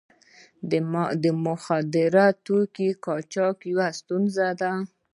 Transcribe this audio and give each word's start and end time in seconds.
د 1.23 1.25
مخدره 1.45 2.25
توکو 2.45 2.87
قاچاق 3.05 3.57
یوه 3.71 3.87
ستونزه 3.99 4.47
ده. 4.61 4.71